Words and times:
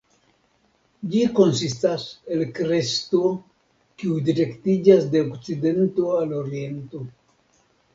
Ĝi 1.11 1.21
konsistas 1.39 2.07
el 2.37 2.43
kresto 2.61 3.21
kiu 4.01 4.19
direktiĝas 4.33 5.09
de 5.17 5.27
okcidento 5.31 6.13
al 6.21 6.39
oriento. 6.45 7.09